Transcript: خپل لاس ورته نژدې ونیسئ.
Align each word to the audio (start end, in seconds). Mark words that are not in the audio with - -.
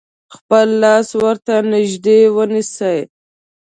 خپل 0.35 0.67
لاس 0.83 1.07
ورته 1.23 1.53
نژدې 1.71 2.19
ونیسئ. 2.35 2.99